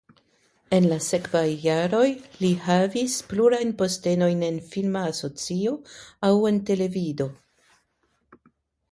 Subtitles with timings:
[0.75, 2.05] En la sekvaj jaroj
[2.43, 5.75] li havis plurajn postenojn en filma asocio
[6.31, 7.29] aŭ en televido.